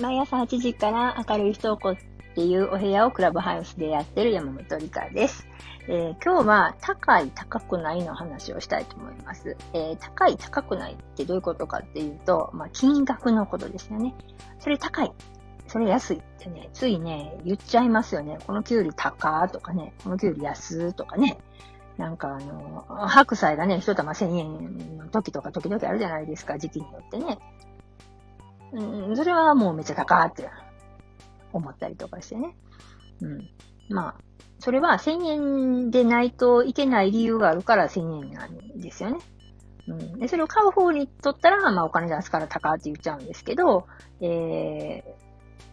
[0.00, 1.96] 毎朝8時から明るい人をこっ
[2.34, 5.46] ていうお部屋をクラブハウスでやってる山本理香です。
[5.88, 9.56] えー、今日は高い高くないの話をしたいと思います。
[9.72, 14.14] えー、高い高くないってどういうことかっていうと、まあ、金額のことですよね。
[14.60, 15.12] それ高い。
[15.66, 18.38] それ安いってね、ついね、言っちゃいますよね。
[18.46, 21.38] この給料高とかね、この給料安とかね。
[21.96, 27.38] なんかあの、白菜がね、一玉千円の時とか時々あるじゃないですか、時期によってね。
[28.72, 30.48] うん、それはもうめっちゃ高って
[31.52, 32.54] 思ったりとかしてね。
[33.20, 33.48] うん。
[33.88, 34.14] まあ、
[34.58, 39.18] それは1000円でないといけない理由があるから1000円なんですよね。
[39.86, 40.18] うん。
[40.18, 43.86] で、それを買う方にとったら、まあお金出すから高って言っちゃうんですけど、
[44.20, 44.26] え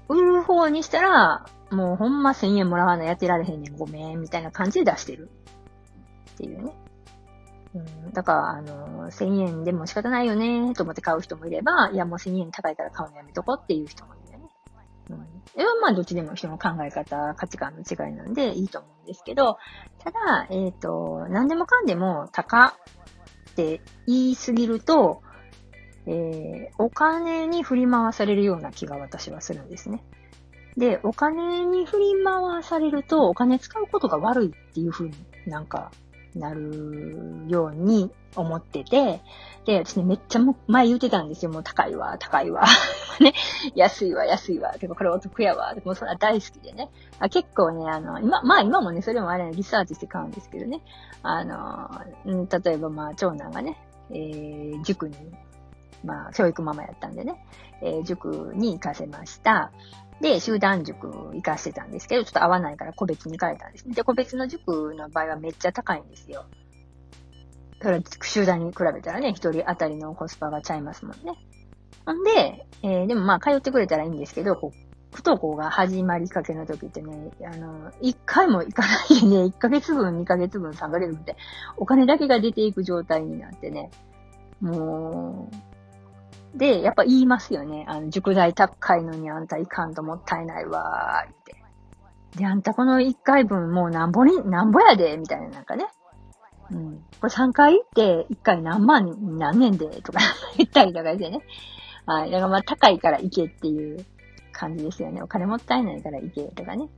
[0.09, 5.29] ー、売る方にしたら、もうほんま1000円もらわないやってられへんねん、ごめん、みたいな感じで出してる。
[6.33, 6.71] っていうね。
[7.75, 14.49] うん、だから、あの、1000円でも仕方ないよね、と思って買う人もいれば、いや、もう1000円高いから買うのやめとこうっていう人もいるよね。
[15.09, 15.27] うん。
[15.51, 19.57] それはまあ、どっちでも人の考え方、価値観の違いなんでいいと思うんですけど、
[19.99, 25.21] ただ、えっ、ー、と、何でもかんでも高って言いすぎると、
[26.07, 30.01] えー、お金に振り回されるような気が私はするんですね。
[30.77, 35.13] で、お金に振り回されると、お金使うことが悪いっていうふうに
[35.47, 35.91] なんか
[36.35, 39.21] なるように思ってて、
[39.65, 41.51] で、私ね、めっちゃ前言ってたんですよ。
[41.51, 42.65] もう高いわ、高いわ。
[43.19, 43.33] ね、
[43.73, 44.73] 安いわ、安いわ。
[44.73, 45.73] てか、これお得やわ。
[45.73, 46.89] でもそれは大好きでね。
[47.19, 50.81] あ結構ね、あの、今、まあ今もね、それもあれ、リサーチして買うんですけどね。
[51.23, 51.89] あの、
[52.29, 53.77] ん、例えばまあ、長男がね、
[54.11, 55.15] えー、塾に、
[56.03, 57.43] まあ、教育ママやったんでね、
[57.81, 59.71] えー、塾に行かせました。
[60.21, 63.93] で、集団塾行かしてたんですけど、ちょっと合わないから個別に変えたんですね。
[63.93, 66.45] で、個別の塾の場合はめっちゃ高いんですよ。
[67.81, 71.33] それは集団に比べたらね、一人当たりのコスパがちゃいますもんね。
[72.05, 74.85] ほんで、えー、でもまあ通ってくれたらいいんですけど、こう、
[75.15, 81.35] 不登校が始まりかけの時ってね、あの、一回も行かないでね、一ヶ月分、二ヶ月分、三ヶ月分って、
[81.77, 83.91] お金だけが出ていく状態になってね、
[84.61, 85.74] もう、
[86.55, 87.85] で、やっぱ言いますよね。
[87.87, 91.55] あの、塾代高いのにあんたいかんともったいないわーって。
[92.37, 95.85] で、あんたこの1回分もうなんぼに、なんぼやで、みたいななんかね。
[96.71, 97.03] うん。
[97.19, 100.19] これ3回行って1回何万になんねんで、とか
[100.57, 101.41] 言ったりとかしてね。
[102.05, 102.31] はい。
[102.31, 104.05] だからまあ高いから行けっていう
[104.51, 105.21] 感じですよね。
[105.21, 106.89] お金もったいないから行けとかね。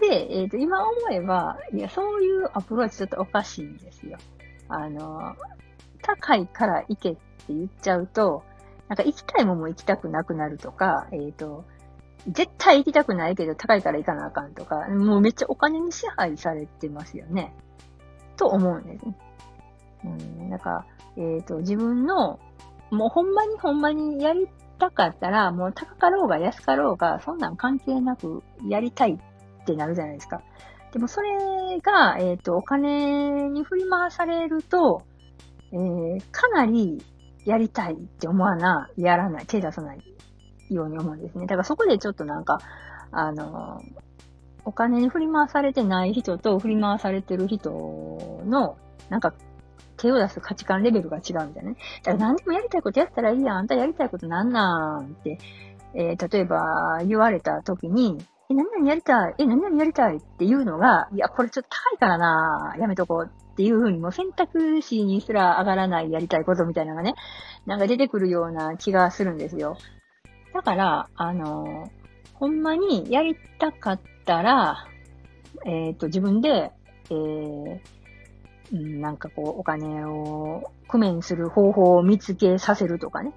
[0.00, 4.18] で、えっ、ー、と、今思えば、いや、そういうアプローチちょっとおかしいんですよ。
[4.68, 5.34] あの、
[6.02, 8.42] 高いから行けって言っちゃうと、
[8.88, 11.64] なんか行きたいもんも行きたくなくなるとか、えっ、ー、と、
[12.28, 17.54] 絶対行きたくないけど高いから行かなあかんとか、もうめっちゃお金に支配されてますよね。
[18.36, 19.16] と思うんですね。
[20.04, 20.08] う
[20.44, 20.86] ん、なんか、
[21.16, 22.38] えっ、ー、と、自分の、
[22.90, 24.48] もうほんまにほんまにやり
[24.78, 30.42] たかったら、もう高かろうが安かろうが、そんなん関係なくやりたいってなるじゃないですか。
[30.92, 31.30] でもそれ
[31.80, 35.02] が、えっ、ー、と、お金に振り回されると、
[35.72, 37.04] えー、かなり
[37.46, 40.02] やりたいって思わな、やらない、手出さない
[40.68, 41.46] ように思うんですね。
[41.46, 42.58] だからそこでちょっとなんか、
[43.12, 43.82] あの、
[44.64, 47.70] お金に振り回されてない人と振り回されてる人
[48.44, 48.76] の、
[49.08, 49.32] なんか、
[49.96, 51.76] 手を出す価値観レベルが違うみたいなね。
[52.02, 53.56] だから何でもやりたいことやったらいいやん。
[53.58, 55.38] あんたやりたいことなんなんって、
[55.94, 58.18] えー、例えば言われた時に、
[58.50, 67.14] え、何々やりたいえ、何々やりたいっていうのが、いや、これちょっと高いからなやめとこうっていうふうにも選択肢にすら上がらないやりたいことみたいなのがね、
[67.64, 69.78] なんか出てくるような気がするんですよ。
[70.52, 71.90] だから、あの、
[72.34, 74.88] ほんまにやりたかったら、
[75.64, 76.70] えっ、ー、と、自分で、
[77.08, 77.80] えー、
[78.72, 83.32] うん、なんかこう、お金を工面する方法を見つけさせるとかね。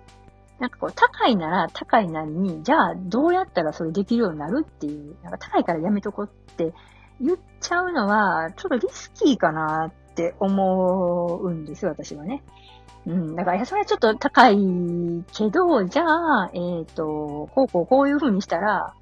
[0.59, 6.73] なんかこう、高いなら高いなりに、じゃあどうやったらそれできるようになるっていう、なんか高いからやめとこって
[7.21, 12.43] 言っちゃうのは、ちょっとリスキーかなって思うんです、私はね。
[13.07, 13.35] うん。
[13.37, 14.57] だから、それはちょっと高い
[15.33, 18.93] けど、じゃあ、えっ、ー、と、こうこうこういう風にしたら、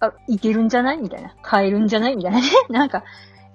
[0.00, 0.98] あ、いけるんじゃない？
[0.98, 1.34] みたいな。
[1.42, 2.16] 買えるんじゃない？
[2.16, 2.46] みたいなね。
[2.70, 3.04] なんか、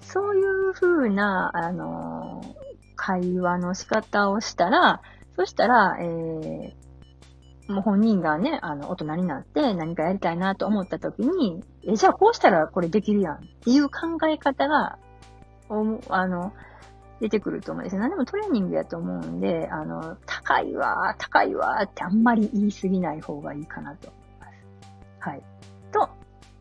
[0.02, 2.54] そういう風な、あのー、
[2.96, 5.02] 会話の仕方をしたら、
[5.36, 15.00] そしたら、えー、もう本人がね、あの、大人になって何かやりたいなと思った時に、え、じゃあこうしたらこれできるやんっていう考え方が、
[15.70, 16.52] おあの、
[17.24, 18.02] 出てくると思うんですよ。
[18.02, 25.30] 何でもトレーニングやと思うんで、あの、高いわ、高いわってあんまり言い過ぎない方がいいかなと思います。
[25.30, 25.44] はい。
[25.94, 26.10] と、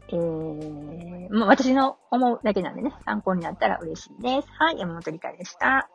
[0.07, 4.49] えー、もう私の思うだけなんでね、参考になったら嬉しいです。
[4.57, 5.89] はい、山本理香でした。